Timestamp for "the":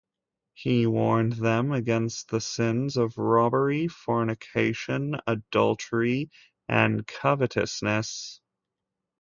2.31-2.41